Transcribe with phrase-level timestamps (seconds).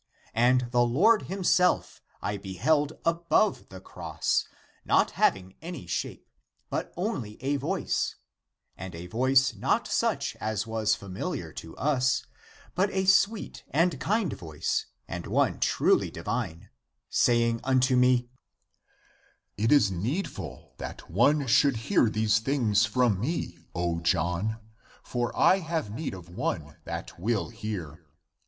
[0.33, 4.47] And the Lord himself I beheld above the cross,
[4.83, 6.27] not having any shape,
[6.71, 8.15] but only a voice,
[8.75, 12.25] and a voice not such as was familiar to us,
[12.73, 16.71] but a sw^eet and kind voice and one truly divine,
[17.07, 18.27] saying unto me:"
[19.55, 24.57] It is needful that one should hear these things from me, O John,
[25.03, 28.03] for I have need of one that will hear.